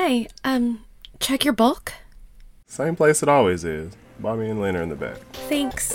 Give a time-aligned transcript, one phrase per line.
[0.00, 0.84] Hi, um,
[1.18, 1.92] check your bulk?
[2.68, 3.96] Same place it always is.
[4.20, 5.16] Bobbie and Lena in the back.
[5.48, 5.90] Thanks.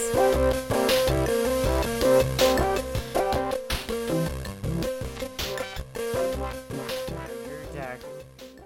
[7.73, 8.02] Deck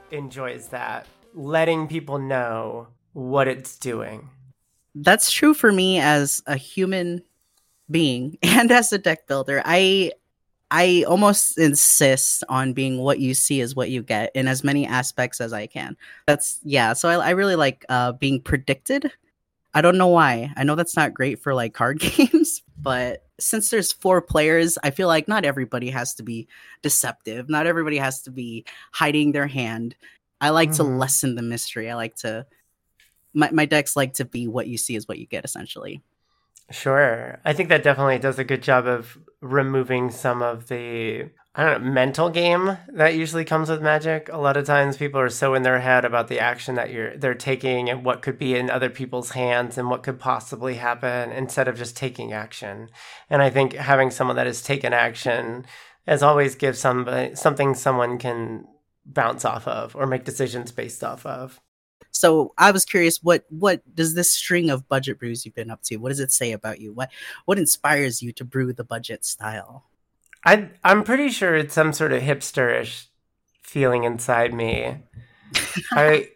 [0.10, 1.06] enjoys that,
[1.36, 4.32] letting people know what it's doing.
[4.96, 7.22] That's true for me as a human
[7.92, 9.62] being and as a deck builder.
[9.64, 10.14] I
[10.70, 14.86] I almost insist on being what you see is what you get in as many
[14.86, 15.96] aspects as I can.
[16.26, 16.94] That's yeah.
[16.94, 19.12] So I, I really like uh, being predicted.
[19.74, 20.52] I don't know why.
[20.58, 24.90] I know that's not great for like card games, but since there's four players, I
[24.90, 26.48] feel like not everybody has to be
[26.82, 27.50] deceptive.
[27.50, 29.96] Not everybody has to be hiding their hand.
[30.42, 31.00] I like to Mhm.
[31.00, 31.90] lessen the mystery.
[31.90, 32.46] I like to
[33.34, 36.02] my, my decks like to be what you see is what you get essentially.
[36.72, 37.40] Sure.
[37.46, 41.84] I think that definitely does a good job of removing some of the I don't
[41.86, 44.30] know, mental game that usually comes with magic.
[44.32, 47.18] A lot of times people are so in their head about the action that you're
[47.18, 51.32] they're taking and what could be in other people's hands and what could possibly happen
[51.32, 52.90] instead of just taking action.
[53.28, 55.66] And I think having someone that has taken action
[56.06, 58.66] as always gives somebody something someone can
[59.04, 61.60] bounce off of or make decisions based off of.
[62.18, 65.84] So I was curious, what what does this string of budget brews you've been up
[65.84, 65.98] to?
[65.98, 66.92] What does it say about you?
[66.92, 67.12] What
[67.46, 69.86] what inspires you to brew the budget style?
[70.44, 73.06] I I'm pretty sure it's some sort of hipsterish
[73.62, 75.04] feeling inside me.
[75.92, 76.30] I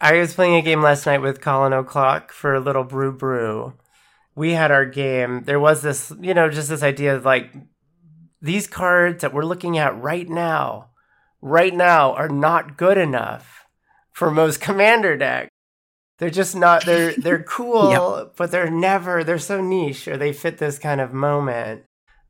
[0.00, 3.74] I was playing a game last night with Colin O'Clock for a little brew brew.
[4.36, 5.44] We had our game.
[5.44, 7.52] There was this, you know, just this idea of like
[8.40, 10.90] these cards that we're looking at right now,
[11.40, 13.63] right now are not good enough
[14.14, 15.50] for most commander decks.
[16.18, 20.58] They're just not they're they're cool, but they're never they're so niche or they fit
[20.58, 21.84] this kind of moment.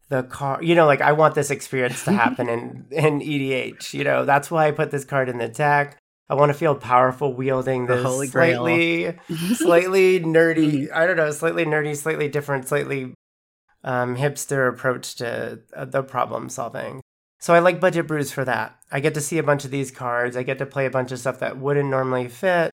[0.08, 4.05] The car you know like i want this experience to happen in in edh you
[4.05, 4.24] know?
[4.24, 5.98] That's why i put this card in the deck.
[6.28, 9.14] I want to feel powerful wielding The this slightly
[9.55, 13.12] slightly nerdy i don't know slightly nerdy slightly different slightly
[13.83, 17.02] um, hipster approach to uh, the problem solving
[17.44, 19.90] so i like budget brews for that i get to see a bunch of these
[19.90, 22.70] cards i get to play a bunch of stuff that wouldn't normally fit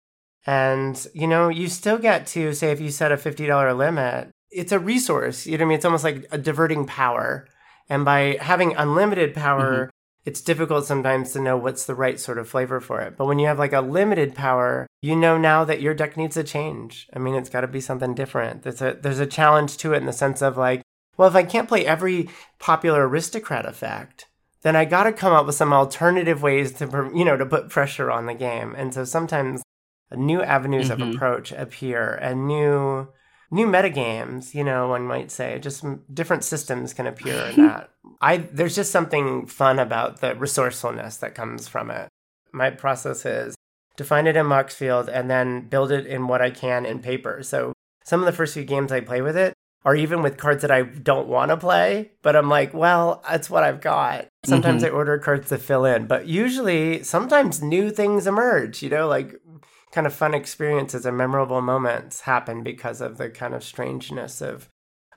[0.46, 4.72] and you know you still get to say if you set a $50 limit it's
[4.72, 5.46] a resource.
[5.46, 5.76] You know what I mean?
[5.76, 7.46] It's almost like a diverting power.
[7.88, 9.90] And by having unlimited power, mm-hmm.
[10.24, 13.16] it's difficult sometimes to know what's the right sort of flavor for it.
[13.16, 16.36] But when you have like a limited power, you know now that your deck needs
[16.36, 17.08] a change.
[17.12, 18.62] I mean, it's got to be something different.
[18.62, 20.82] There's a there's a challenge to it in the sense of like,
[21.16, 22.28] well, if I can't play every
[22.58, 24.26] popular aristocrat effect,
[24.62, 27.68] then I got to come up with some alternative ways to you know to put
[27.70, 28.74] pressure on the game.
[28.76, 29.62] And so sometimes
[30.12, 31.14] new avenues of Mhm.
[31.14, 33.08] approach appear and new
[33.50, 37.90] new metagames, you know, one might say, just different systems can appear in that.
[38.20, 42.08] I there's just something fun about the resourcefulness that comes from it.
[42.52, 43.54] My process is
[43.96, 47.42] define it in Moxfield and then build it in what I can in paper.
[47.42, 47.72] So
[48.04, 49.54] some of the first few games I play with it
[49.86, 53.48] are even with cards that I don't want to play, but I'm like, well, that's
[53.48, 54.26] what I've got.
[54.44, 59.06] Sometimes I order cards to fill in, but usually sometimes new things emerge, you know,
[59.06, 59.36] like
[59.92, 64.68] kind of fun experiences and memorable moments happen because of the kind of strangeness of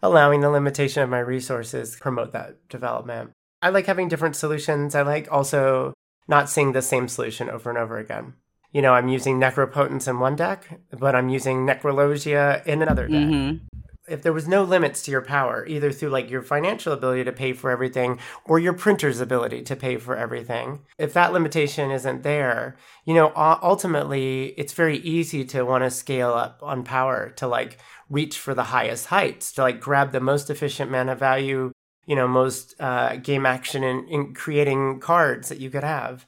[0.03, 3.31] allowing the limitation of my resources promote that development.
[3.63, 4.93] I like having different solutions.
[4.93, 5.93] I like also
[6.27, 8.35] not seeing the same solution over and over again.
[8.71, 13.27] You know, I'm using Necropotence in one deck, but I'm using Necrologia in another deck
[13.27, 13.59] Mhm.
[14.09, 17.31] If there was no limits to your power, either through like your financial ability to
[17.31, 22.23] pay for everything or your printer's ability to pay for everything, if that limitation isn't
[22.23, 22.75] there,
[23.05, 27.77] you know, ultimately it's very easy to want to scale up on power to like
[28.09, 31.71] reach for the highest heights, to like grab the most efficient mana value,
[32.05, 36.25] you know, most uh, game action in, in creating cards that you could have.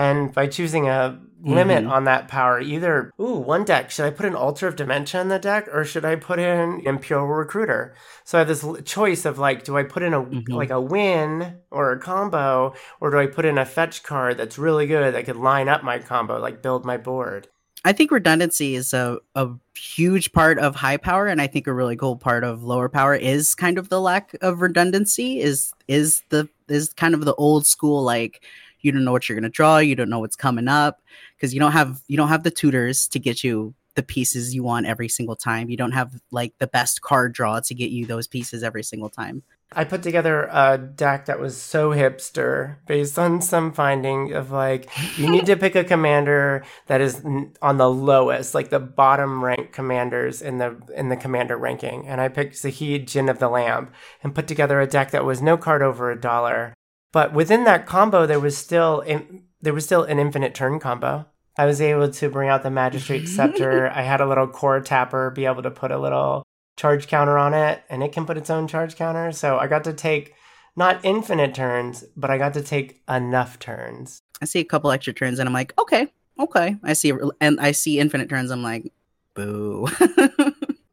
[0.00, 1.90] And by choosing a limit Mhm.
[1.90, 5.28] on that power, either, ooh, one deck, should I put an Altar of Dementia in
[5.28, 7.94] the deck or should I put in Imperial Recruiter?
[8.24, 10.54] So I have this choice of like, do I put in a Mhm.
[10.54, 14.58] like a win or a combo, or do I put in a fetch card that's
[14.58, 17.48] really good that could line up my combo, like build my board?
[17.84, 21.72] I think redundancy is a, a huge part of high power, and I think a
[21.72, 25.40] really cool part of lower power is kind of the lack of redundancy.
[25.40, 28.42] Is is the is kind of the old school like
[28.82, 31.00] you don't know what you're gonna draw, you don't know what's coming up
[31.36, 34.62] because you don't have you don't have the tutors to get you the pieces you
[34.62, 35.68] want every single time.
[35.68, 39.10] You don't have like the best card draw to get you those pieces every single
[39.10, 39.42] time.
[39.72, 44.88] I put together a deck that was so hipster based on some finding of like
[45.16, 47.24] you need to pick a commander that is
[47.62, 52.08] on the lowest, like the bottom rank commanders in the in the commander ranking.
[52.08, 53.92] And I picked Zahid Djinn of the Lamp,
[54.24, 56.74] and put together a deck that was no card over a dollar.
[57.12, 61.26] But within that combo there was still in, there was still an infinite turn combo.
[61.58, 63.90] I was able to bring out the Magistrate Scepter.
[63.94, 66.46] I had a little Coretapper be able to put a little
[66.76, 69.32] charge counter on it, and it can put its own charge counter.
[69.32, 70.34] So I got to take
[70.76, 74.22] not infinite turns, but I got to take enough turns.
[74.40, 76.08] I see a couple extra turns, and I'm like, okay,
[76.38, 76.76] okay.
[76.82, 78.50] I see, and I see infinite turns.
[78.50, 78.90] I'm like,
[79.34, 79.88] boo.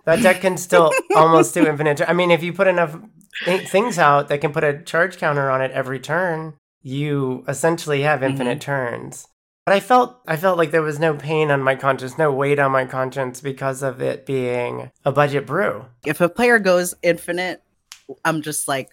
[0.05, 2.01] that deck can still almost do infinite.
[2.07, 2.97] I mean, if you put enough
[3.45, 8.01] th- things out that can put a charge counter on it every turn, you essentially
[8.01, 8.71] have infinite mm-hmm.
[8.71, 9.27] turns.
[9.65, 12.57] But I felt I felt like there was no pain on my conscience, no weight
[12.57, 15.85] on my conscience because of it being a budget brew.
[16.05, 17.61] If a player goes infinite,
[18.23, 18.91] I'm just like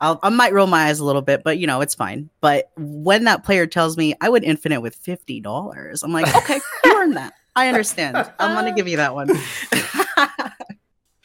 [0.00, 2.30] I'll, I might roll my eyes a little bit, but you know, it's fine.
[2.40, 6.60] But when that player tells me I would infinite with fifty dollars, I'm like, okay,
[6.84, 7.34] you earned that.
[7.56, 8.16] I understand.
[8.38, 9.28] I'm gonna give you that one.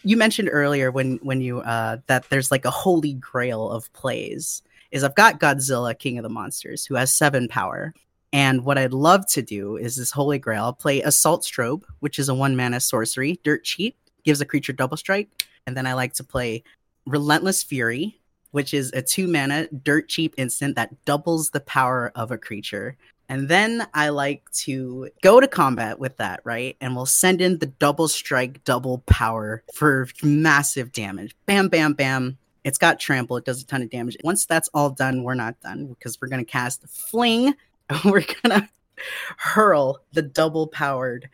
[0.08, 4.64] you mentioned earlier when when you uh that there's like a holy grail of plays.
[4.92, 7.94] Is I've got Godzilla, King of the Monsters, who has seven power.
[8.32, 10.64] And what I'd love to do is this holy grail.
[10.64, 14.74] I'll play Assault Strobe, which is a one mana sorcery, dirt cheap, gives a creature
[14.74, 15.30] double strike.
[15.66, 16.64] And then I like to play
[17.06, 18.18] Relentless Fury,
[18.52, 22.96] which is a two mana dirt cheap instant that doubles the power of a creature.
[23.30, 26.78] And then I like to go to combat with that, right?
[26.80, 31.36] And we'll send in the double strike, double power for massive damage.
[31.46, 32.38] Bam, bam, bam.
[32.64, 33.38] It's got trample.
[33.38, 34.18] It does a ton of damage.
[34.24, 37.54] Once that's all done, we're not done because we're going to cast Fling.
[38.06, 38.70] we're going to
[39.38, 41.30] hurl the double powered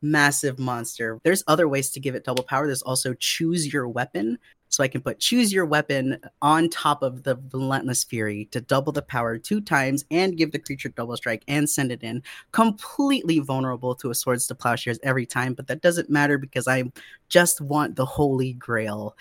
[0.00, 1.20] massive monster.
[1.22, 2.66] There's other ways to give it double power.
[2.66, 4.38] There's also choose your weapon,
[4.72, 8.90] so I can put choose your weapon on top of the relentless fury to double
[8.90, 12.22] the power two times and give the creature double strike and send it in.
[12.52, 16.84] Completely vulnerable to a swords to plowshares every time, but that doesn't matter because I
[17.28, 19.14] just want the holy grail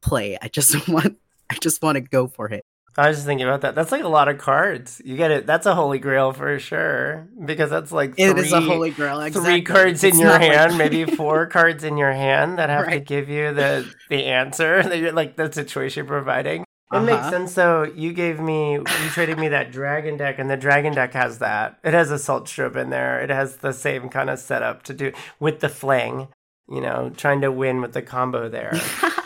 [0.00, 0.38] play.
[0.40, 1.18] I just want
[1.50, 2.64] I just want to go for it.
[2.98, 3.74] I was just thinking about that.
[3.74, 5.02] That's like a lot of cards.
[5.04, 5.46] You get it.
[5.46, 9.20] That's a holy grail for sure because that's like three, it is a holy grail.
[9.20, 9.50] Exactly.
[9.50, 10.78] Three cards in it's your hand, like...
[10.78, 12.94] maybe four cards in your hand that have right.
[12.94, 16.62] to give you the the answer that you're like the situation you're providing.
[16.62, 17.04] It uh-huh.
[17.04, 17.52] makes sense.
[17.52, 21.40] So you gave me, you traded me that dragon deck, and the dragon deck has
[21.40, 21.78] that.
[21.82, 23.20] It has Assault Strobe in there.
[23.20, 26.28] It has the same kind of setup to do with the fling.
[26.68, 28.72] You know, trying to win with the combo there.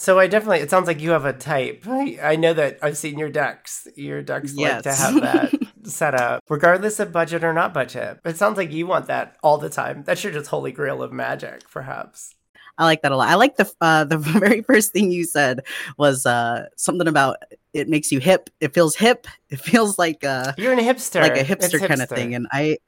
[0.00, 0.60] So I definitely.
[0.60, 1.84] It sounds like you have a type.
[1.86, 3.86] I, I know that I've seen your decks.
[3.96, 4.86] Your decks yes.
[4.86, 8.18] like to have that set up, regardless of budget or not budget.
[8.24, 10.02] It sounds like you want that all the time.
[10.04, 12.34] That's your just holy grail of magic, perhaps.
[12.78, 13.28] I like that a lot.
[13.28, 15.60] I like the uh, the very first thing you said
[15.98, 17.36] was uh, something about
[17.74, 18.48] it makes you hip.
[18.60, 19.26] It feels hip.
[19.50, 22.04] It feels like uh, you're in a hipster, like a hipster it's kind hipster.
[22.04, 22.34] of thing.
[22.34, 22.78] And I,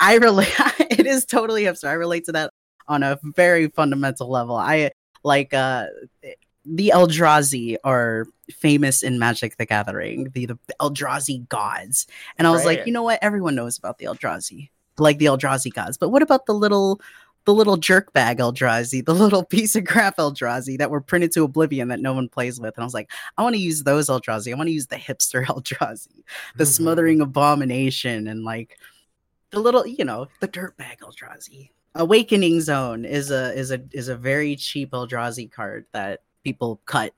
[0.00, 0.54] I relate.
[0.78, 1.88] it is totally hipster.
[1.88, 2.54] I relate to that
[2.88, 4.56] on a very fundamental level.
[4.56, 5.86] I like uh
[6.64, 12.06] the Eldrazi are famous in Magic the Gathering, the, the Eldrazi gods.
[12.38, 12.78] And I was right.
[12.78, 13.18] like, you know what?
[13.22, 15.98] Everyone knows about the Eldrazi, like the Eldrazi gods.
[15.98, 17.00] But what about the little
[17.44, 21.44] the little jerk bag Eldrazi, the little piece of crap Eldrazi that were printed to
[21.44, 22.74] oblivion that no one plays with.
[22.76, 24.52] And I was like, I want to use those Eldrazi.
[24.52, 26.08] I want to use the hipster Eldrazi,
[26.56, 26.64] the mm-hmm.
[26.64, 28.78] smothering abomination, and like
[29.50, 31.70] the little, you know, the dirt bag Eldrazi.
[31.96, 37.12] Awakening Zone is a is a is a very cheap Eldrazi card that people cut.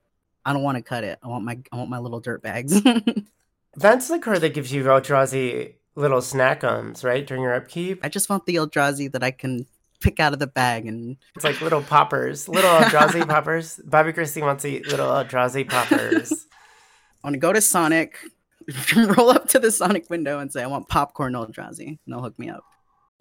[0.45, 1.19] I don't want to cut it.
[1.23, 2.81] I want my I want my little dirt bags.
[3.77, 7.27] That's the card that gives you Eldrazi little snackums, right?
[7.27, 8.01] During your upkeep.
[8.03, 9.67] I just want the Eldrazi that I can
[10.01, 13.81] pick out of the bag and it's like little poppers, little Eldrazi poppers.
[13.85, 16.33] Bobbie-Christine wants to eat little Eldrazi poppers.
[16.33, 18.19] I want to go to Sonic,
[18.97, 22.39] roll up to the Sonic window and say, "I want popcorn Eldrazi," and they'll hook
[22.39, 22.65] me up.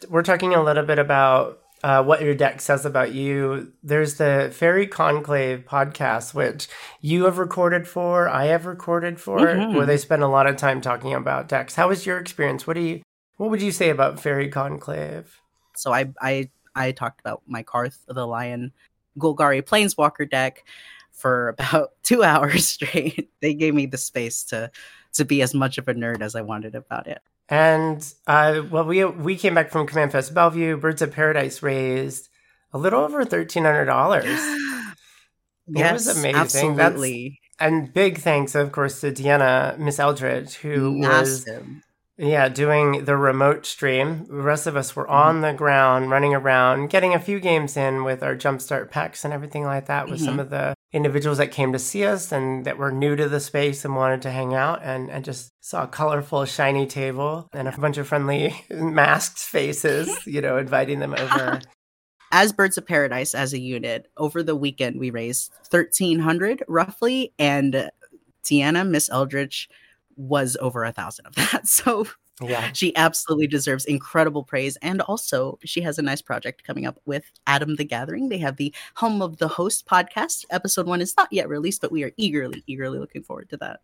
[0.09, 3.71] We're talking a little bit about uh, what your deck says about you.
[3.83, 6.67] There's the Faerie Conclave podcast, which
[6.99, 9.75] you have recorded for, I have recorded for, mm-hmm.
[9.75, 11.75] where they spend a lot of time talking about decks.
[11.75, 12.65] How was your experience?
[12.65, 13.03] What do you,
[13.37, 15.39] what would you say about Faerie Conclave?
[15.75, 18.71] So I, I, I talked about my Carth the Lion
[19.19, 20.65] Golgari Planeswalker deck
[21.11, 23.29] for about two hours straight.
[23.41, 24.71] they gave me the space to,
[25.13, 27.21] to be as much of a nerd as I wanted about it.
[27.49, 30.77] And uh, well, we we came back from CommandFest Bellevue.
[30.77, 32.29] Birds of Paradise raised
[32.73, 34.25] a little over thirteen hundred dollars.
[35.67, 36.35] yes, was amazing.
[36.35, 37.39] Absolutely.
[37.59, 41.67] That's, and big thanks, of course, to Deanna Miss Eldridge, who Massive.
[41.67, 41.75] was
[42.17, 44.25] yeah, doing the remote stream.
[44.27, 48.05] The rest of us were on the ground, running around, getting a few games in
[48.05, 50.25] with our jumpstart packs and everything like that with mm-hmm.
[50.25, 53.41] some of the individuals that came to see us and that were new to the
[53.41, 57.67] space and wanted to hang out and, and just saw a colorful, shiny table and
[57.67, 61.59] a bunch of friendly masked faces, you know, inviting them over.
[62.31, 67.89] as Birds of Paradise as a unit, over the weekend we raised 1300 roughly and
[68.45, 69.69] Deanna, Miss Eldridge,
[70.15, 71.67] was over a thousand of that.
[71.67, 72.05] So
[72.41, 72.71] Yeah.
[72.73, 74.77] She absolutely deserves incredible praise.
[74.81, 78.29] And also, she has a nice project coming up with Adam the Gathering.
[78.29, 80.45] They have the Home of the Host podcast.
[80.49, 83.79] Episode one is not yet released, but we are eagerly, eagerly looking forward to that.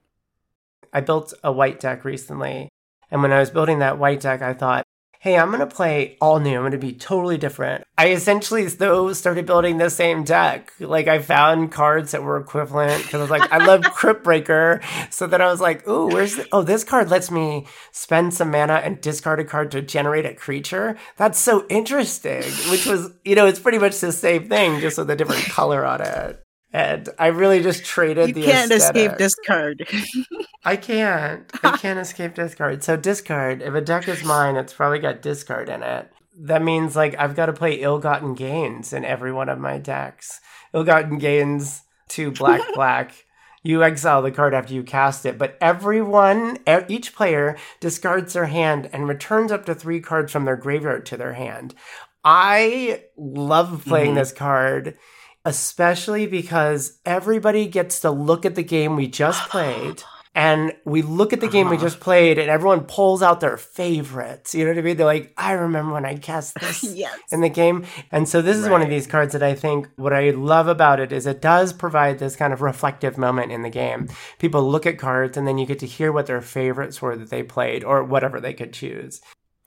[0.93, 2.67] I built a white deck recently.
[3.09, 4.85] And when I was building that white deck, I thought,
[5.21, 6.55] hey, I'm going to play all new.
[6.55, 7.83] I'm going to be totally different.
[7.95, 10.73] I essentially, though, started building the same deck.
[10.79, 14.81] Like, I found cards that were equivalent because I was like, I love Cryptbreaker.
[15.13, 18.49] So then I was like, ooh, where's the- oh, this card lets me spend some
[18.49, 20.97] mana and discard a card to generate a creature.
[21.17, 22.41] That's so interesting.
[22.71, 25.85] Which was, you know, it's pretty much the same thing, just with a different color
[25.85, 26.41] on it.
[26.73, 29.17] And I really just traded the You the can't escape aesthetic.
[29.17, 29.87] this card.
[30.65, 31.51] I can't.
[31.63, 32.83] I can't escape discard.
[32.83, 33.61] So discard.
[33.61, 36.09] If a deck is mine, it's probably got discard in it.
[36.39, 40.39] That means like I've got to play ill-gotten gains in every one of my decks.
[40.73, 43.25] Ill-gotten gains to black black.
[43.63, 48.89] You exile the card after you cast it, but everyone, each player discards their hand
[48.91, 51.75] and returns up to three cards from their graveyard to their hand.
[52.23, 54.15] I love playing Mhm.
[54.15, 54.97] this card,
[55.45, 60.03] especially because everybody gets to look at the game we just played.
[60.33, 61.87] And we look at the game we Uh-huh.
[61.87, 64.55] just played, and everyone pulls out their favorites.
[64.55, 64.95] You know what I mean?
[64.95, 67.19] They're like, I remember when I cast this yes.
[67.33, 67.85] in the game.
[68.13, 71.01] And so this is one of these cards that I think what I love about
[71.01, 74.07] it is it does provide this kind of reflective moment in the game.
[74.39, 77.29] People look at cards and then you get to hear what their favorites were that
[77.29, 79.19] they played or whatever they could choose.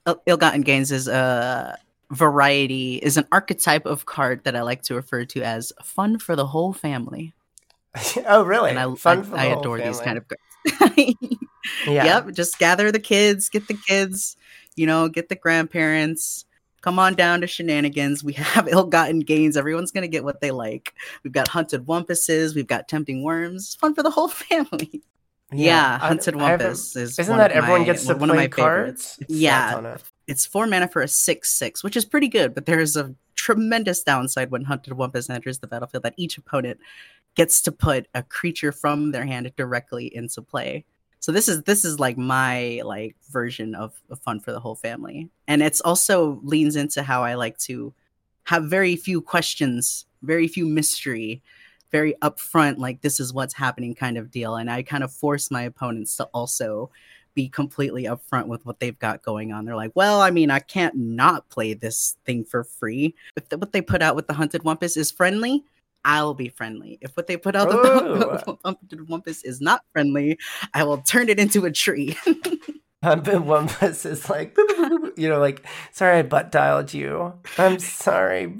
[0.07, 1.77] Il- Ill-Gotten Gains is a
[2.11, 6.35] variety, is an archetype of card that I like to refer to as fun for
[6.35, 7.33] the whole family.
[8.27, 8.71] oh, really?
[8.71, 10.05] And I, Fun I, for the I whole adore these family.
[10.05, 11.15] kind of cards.
[11.87, 12.05] Yeah.
[12.05, 14.37] Yep, just gather the kids, get the kids,
[14.75, 16.45] you know, get the grandparents.
[16.81, 18.23] Come on down to shenanigans.
[18.23, 19.57] We have ill-gotten gains.
[19.57, 20.93] Everyone's gonna get what they like.
[21.23, 22.53] We've got hunted wumpuses.
[22.53, 23.75] We've got tempting wurms.
[23.79, 25.01] Fun for the whole family.
[25.51, 28.43] Yeah, I- hunted I is Isn't that of everyone my- gets to one of play
[28.43, 29.15] my cards?
[29.15, 29.19] favorites.
[29.27, 29.97] Yeah.
[30.27, 32.53] It's four mana for a six six, which is pretty good.
[32.53, 36.79] But there is a tremendous downside when Hunted Wumpus enters the battlefield that each opponent
[37.35, 40.85] gets to put a creature from their hand directly into play.
[41.19, 44.75] So this is this is like my like version of, of fun for the whole
[44.75, 47.93] family, and it's also leans into how I like to
[48.43, 51.41] have very few questions, very few mystery,
[51.91, 55.49] very upfront like this is what's happening kind of deal, and I kind of force
[55.49, 56.91] my opponents to also
[57.35, 59.65] be completely upfront with what they've got going on.
[59.65, 63.13] They're like, well, I mean, I can't not play this thing for free.
[63.35, 65.63] If the, what they put out with the Hunted Wumpus is friendly,
[66.05, 66.97] I'll be friendly.
[67.01, 68.59] If what they put out with the oh.
[68.65, 70.39] Hunted Wumpus is not friendly,
[70.73, 72.15] I will turn it into a tree.
[73.03, 74.55] Hunted Wumpus is like,
[75.17, 77.33] you know, like, sorry I butt dialed you.
[77.57, 78.55] I'm sorry.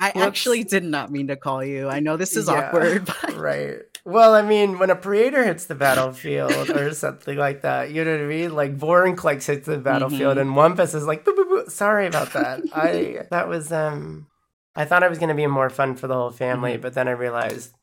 [0.00, 0.26] I Whoops.
[0.26, 1.88] actually did not mean to call you.
[1.88, 2.68] I know this is Yeah.
[2.68, 3.80] awkward, but right.
[4.08, 8.12] Well, I mean, when a Praetor hits the battlefield or something like that, you know
[8.12, 8.54] what I mean?
[8.54, 10.40] Like Vorinclex hits the battlefield Mhm.
[10.40, 11.70] and Wumpus is like, boop, boop, boop.
[11.70, 12.62] sorry about that.
[12.72, 14.26] I that was um
[14.74, 16.80] I thought it was gonna be more fun for the whole family, Mhm.
[16.80, 17.74] but then I realized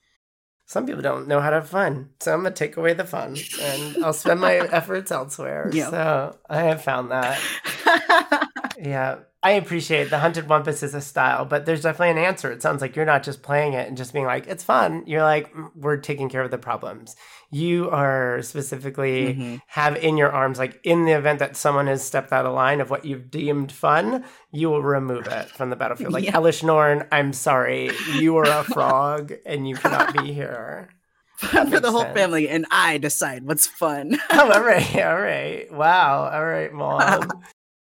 [0.65, 2.09] some people don't know how to have fun.
[2.19, 5.69] So I'm gonna take away the fun and I'll spend my efforts elsewhere.
[5.71, 5.91] Yeah.
[5.91, 7.39] So I have found that.
[8.77, 9.19] Yeah.
[9.43, 12.51] I appreciate the hunted wumpus is a style, but there's definitely an answer.
[12.51, 15.03] It sounds like you're not just playing it and just being like, it's fun.
[15.05, 17.15] You're like, "Mm, we're taking care of the problems.
[17.51, 19.61] You are specifically Mhm.
[19.67, 22.81] have in your arms, like in the event that someone has stepped out of line
[22.81, 26.11] of what you've deemed fun, you will remove it from the battlefield.
[26.11, 26.31] Like Yeah.
[26.31, 30.89] Elesh Norn, I'm sorry, you are a frog and you cannot be here.
[31.37, 32.15] for the whole sense.
[32.17, 34.17] family, and I decide what's fun.
[34.31, 35.71] Oh, all right, all right.
[35.71, 37.29] Wow, all right, mom.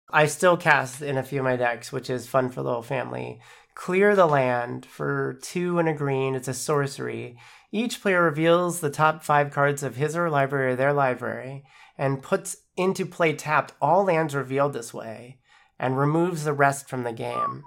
[0.09, 2.81] I still cast in a few of my decks, which is fun for the whole
[2.81, 3.41] family.
[3.75, 6.33] Clear the land for two and a green.
[6.33, 7.37] It's a sorcery.
[7.71, 11.65] Each player reveals the top five cards of his or her library or their library
[11.97, 15.39] and puts into play tapped all lands revealed this way
[15.79, 17.63] and removes the rest from the game.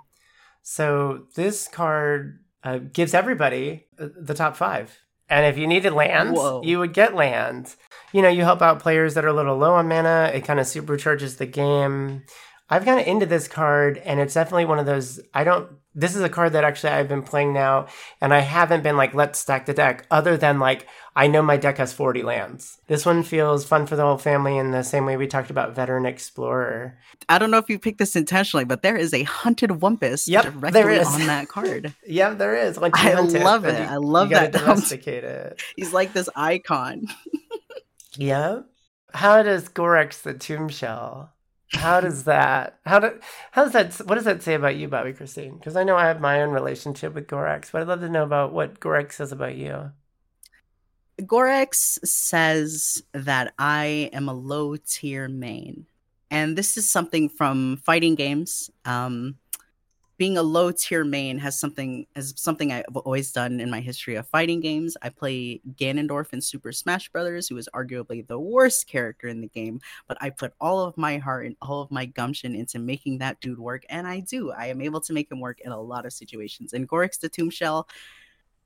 [0.63, 4.99] So this card uh, gives everybody uh, the top five.
[5.31, 6.61] And if you needed land, Whoa.
[6.63, 7.77] you would get land.
[8.13, 10.33] You know, you help out players that are a little low on mana.
[10.35, 12.25] It kind of supercharges the game.
[12.69, 15.21] I've kind of into this card, and it's definitely one of those.
[15.33, 15.71] I don't.
[15.95, 17.87] This is a card that actually I've been playing now,
[18.21, 20.87] and I haven't been like, let's stack the deck, other than like,
[21.21, 22.79] I know my deck has 40 lands.
[22.87, 25.75] This one feels fun for the whole family in the same way we talked about
[25.75, 26.97] Veteran Explorer.
[27.29, 30.45] I don't know if you picked this intentionally, but there is a hunted wumpus Yep,
[30.45, 31.07] directly there is.
[31.09, 31.95] on that card.
[32.07, 32.79] Yeah, there is.
[32.81, 33.79] Once I love it.
[33.79, 34.53] you- I love that.
[34.61, 35.63] domesticate it.
[35.77, 37.07] He's like this icon.
[38.17, 38.61] Yeah.
[39.15, 41.29] How does Gorex the Tombshell?
[41.75, 42.79] How does that?
[42.85, 43.21] How do?
[43.53, 43.95] How does that?
[44.09, 45.57] What does that say about you, Bobbie-Christine?
[45.59, 48.25] Because I know I have my own relationship with Gorex, but I'd love to know
[48.25, 49.93] about what Gorex says about you.
[51.21, 55.87] Gorex says that I am a low tier main.
[56.31, 58.71] And this is something from fighting games.
[58.85, 59.37] Um,
[60.21, 64.17] being a low tier main has something as something I've always done in my history
[64.17, 64.95] of fighting games.
[65.01, 69.49] I play Ganondorf in Super Smash Brothers, who is arguably the worst character in the
[69.49, 73.17] game, but I put all of my heart and all of my gumption into making
[73.19, 74.51] that dude work, and I do.
[74.51, 76.75] I am able to make him work in a lot of situations.
[76.75, 77.89] And Gorex the Tombshell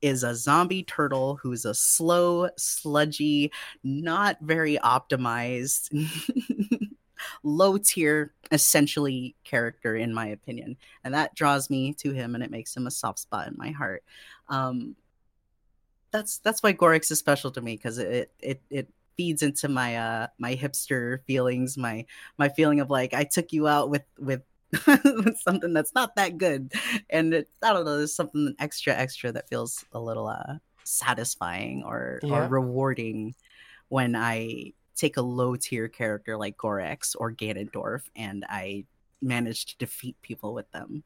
[0.05, 3.51] is a zombie turtle who's a slow, sludgy,
[3.83, 5.89] not very optimized
[7.43, 10.77] low tier essentially character in my opinion.
[11.03, 13.71] And that draws me to him and it makes him a soft spot in my
[13.71, 14.03] heart.
[14.47, 14.95] Um
[16.11, 19.97] that's that's why Gorex is special to me because it it it feeds into my
[19.97, 22.05] uh my hipster feelings my
[22.37, 24.41] my feeling of like i took you out with with
[25.41, 26.71] something that's not that good
[27.09, 31.83] and it, i don't know there's something extra extra that feels a little uh satisfying
[31.83, 32.45] or, yeah.
[32.45, 33.33] or rewarding
[33.89, 38.85] when i take a low tier character like Gorex or Ganondorf and I
[39.21, 41.03] manage to defeat people with them.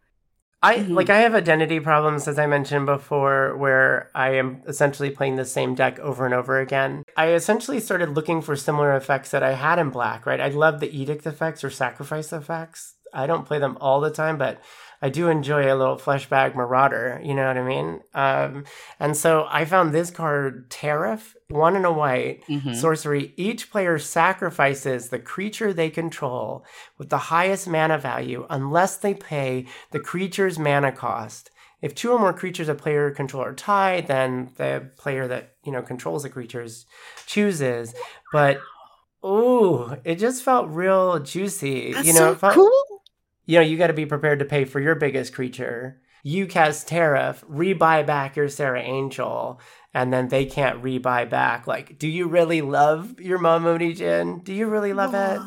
[0.61, 0.93] I mm-hmm.
[0.93, 5.45] like I have identity problems as I mentioned before where I am essentially playing the
[5.45, 7.03] same deck over and over again.
[7.15, 10.41] I essentially started looking for similar effects that I had in black, right?
[10.41, 12.95] I love the edict effects or sacrifice effects.
[13.13, 14.61] I don't play them all the time, but
[15.01, 18.01] I do enjoy a little fleshbag marauder, you know what I mean?
[18.13, 18.65] Um,
[18.99, 22.73] and so I found this card, Tariff, one and a white, mm-hmm.
[22.73, 23.33] sorcery.
[23.37, 26.65] Each player sacrifices the creature they control
[26.97, 31.49] with the highest mana value unless they pay the creature's mana cost.
[31.81, 35.71] If two or more creatures a player control are tied, then the player that you
[35.71, 36.85] know controls the creatures
[37.25, 37.95] chooses.
[38.33, 38.59] But
[39.23, 41.93] oh, it just felt real juicy.
[41.93, 42.98] That's you know, so felt, cool
[43.49, 45.99] you know, you got to be prepared to pay for your biggest creature.
[46.21, 49.59] You cast Tariff, rebuy back your Serra Angel,
[49.91, 51.65] and then they can't rebuy back.
[51.65, 54.43] Like, do you really love your Mahamoti Djinn?
[54.43, 55.41] Do you really love it?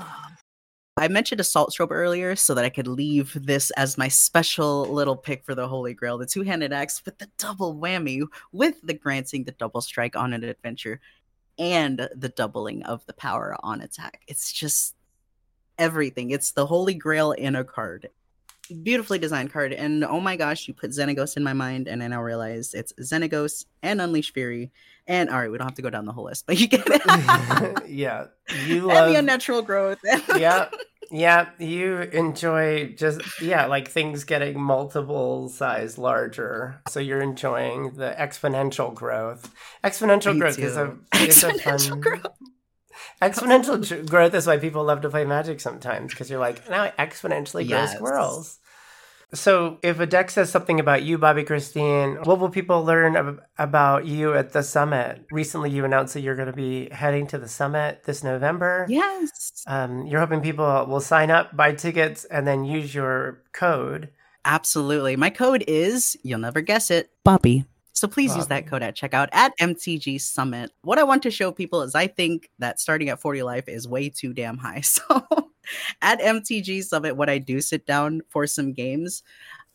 [0.96, 5.16] I mentioned Assault Strobe earlier so that I could leave this as my special little
[5.16, 8.94] pick for the Holy Grail, the two handed axe with the double whammy, with the
[8.94, 11.00] granting the double strike on an adventure
[11.56, 14.22] and the doubling of the power on attack.
[14.26, 14.96] It's just
[15.78, 16.30] everything.
[16.30, 18.10] It's the holy grail in a card.
[18.82, 19.72] Beautifully designed card.
[19.72, 22.92] And oh my gosh, you put Xenagos in my mind, and I now realize it's
[22.94, 24.70] Xenagos and Unleash Fury.
[25.06, 26.84] And all right, we don't have to go down the whole list, but you get
[26.86, 27.88] it.
[27.88, 28.26] yeah.
[28.66, 29.98] You love and the unnatural growth.
[30.36, 30.68] yeah.
[31.14, 36.80] Yeah, you enjoy just yeah, like things getting multiple size larger.
[36.88, 39.52] So you're enjoying the exponential growth.
[39.84, 40.62] Exponential Me growth too.
[40.62, 42.26] is a is a fun growth.
[43.20, 46.92] Exponential growth is why people love to play Magic sometimes because you're like, now I
[46.98, 47.94] exponentially grow yes.
[47.94, 48.58] squirrels.
[49.34, 54.04] So, if a deck says something about you, Bobbie-Christine, what will people learn ab- about
[54.04, 55.24] you at the summit?
[55.30, 58.84] Recently, you announced that you're going to be heading to the summit this November.
[58.90, 59.64] Yes.
[59.66, 64.10] Um, you're hoping people will sign up, buy tickets, and then use your code.
[64.44, 65.16] Absolutely.
[65.16, 67.64] My code is, you'll never guess it, Bobbie.
[68.02, 70.72] So please use um, that code at checkout at MTG Summit.
[70.82, 73.86] What I want to show people is I think that starting at 40 life is
[73.86, 74.82] way too damn high.
[74.90, 75.48] So
[76.02, 79.22] at MTG Summit, when I do sit down for some games,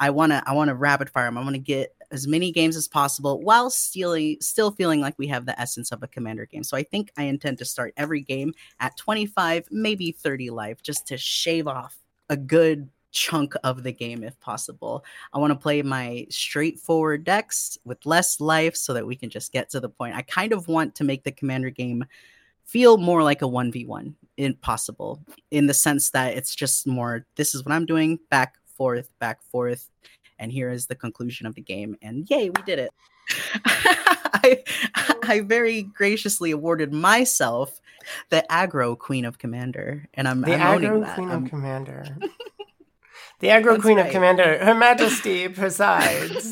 [0.02, 1.38] I wanna I wanna rapid fire them.
[1.38, 5.28] I want to get as many games as possible while still still feeling like we
[5.28, 6.64] have the essence of a commander game.
[6.66, 11.08] So I think I intend to start every game at 25, maybe 30 life, just
[11.08, 11.98] to shave off
[12.30, 15.04] a good chunk of the game if possible.
[15.34, 19.52] I want to play my straightforward decks with less life so that we can just
[19.52, 20.16] get to the point.
[20.16, 22.06] I kind of want to make the commander game
[22.66, 27.56] feel more like a 1v1 in possible in the sense that it's just more this
[27.56, 29.90] is what I'm doing back forth back forth
[30.38, 32.92] and here is the conclusion of the game and yay we did it.
[33.66, 34.64] I,
[35.24, 37.80] I very graciously awarded myself
[38.30, 42.06] the aggro queen of commander and I'm the I'm aggro queen of commander.
[43.40, 44.08] The aggro That's queen right.
[44.08, 46.52] of commander, Her Majesty presides.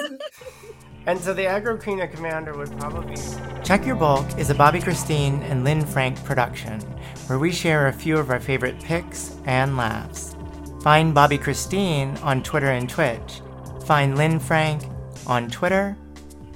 [1.08, 3.15] and so the aggro queen of commander would probably.
[3.63, 6.80] Check Your Bulk is a Bobbie-Christine and Lynn Frank production,
[7.26, 10.36] where we share a few of our favorite picks and laughs.
[10.84, 13.41] Find Bobbie-Christine on Twitter and Twitch.
[13.86, 14.84] Find Lynn Frank
[15.26, 15.98] on Twitter.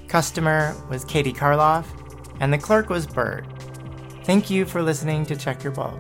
[0.08, 1.86] Customer was Katie Karlov,
[2.40, 3.46] and the clerk was Burt.
[4.26, 6.00] Thank you for listening to Check Your Bulk.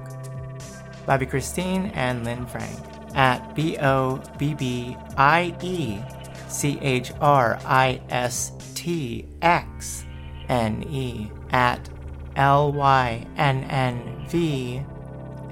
[1.08, 2.78] Bobbie-Christine and Lynn Frank
[3.16, 6.00] at B O B B I E
[6.48, 10.06] C H R I S T X
[10.48, 11.90] N E at
[12.36, 14.82] L Y N N V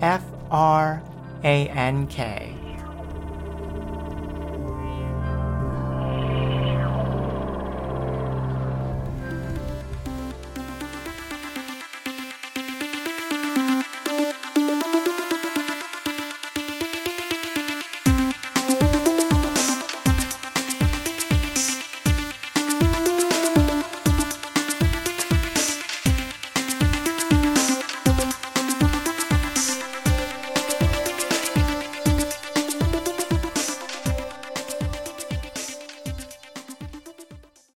[0.02, 1.04] F R
[1.44, 2.57] A N K.